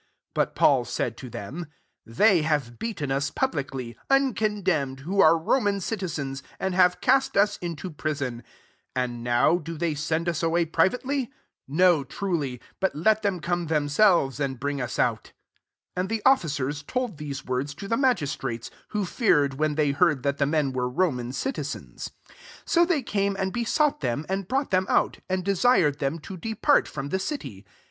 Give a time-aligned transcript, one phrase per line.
[0.33, 1.65] 37 But Paul said to iem,"
[2.23, 7.91] They have beaten us ublicly, uncondemned, who •e Roman citizens, and have ist us into
[7.91, 8.43] prison;
[8.95, 11.31] and tk)W do ley send us away privately?
[11.79, 15.33] o, truly: but let them come emselves and bring us out."
[15.95, 20.23] i And the officers told these 3rds to the magistrates; who ared when they heard
[20.23, 20.43] that?
[20.47, 22.09] men were Roman citizens.•
[22.65, 26.37] So they came' and besought em, and brought them out, I and desired them to
[26.37, 27.67] depart from the city.